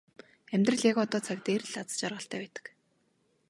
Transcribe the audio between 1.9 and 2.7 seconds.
жаргалтай байдаг.